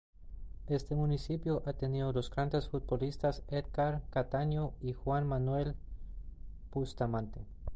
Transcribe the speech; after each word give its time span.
Este 0.65 0.95
municipio 0.95 1.61
ha 1.67 1.73
tenido 1.73 2.11
los 2.11 2.31
grandes 2.31 2.67
futbolistas 2.69 3.43
Édgar 3.49 4.01
Cataño 4.09 4.73
y 4.81 4.93
Juan 4.93 5.27
Manuel 5.27 5.75
Bustamante. 6.71 7.45